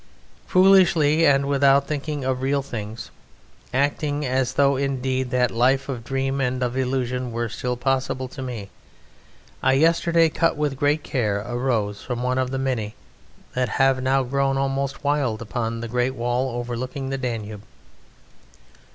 [0.47, 3.11] Foolishly and without thinking of real things,
[3.71, 8.41] acting as though indeed that life of dream and of illusion were still possible to
[8.41, 8.71] me,
[9.61, 12.95] I yesterday cut with great care a rose, one from the many
[13.53, 17.61] that have now grown almost wild upon the great wall overlooking the Danube.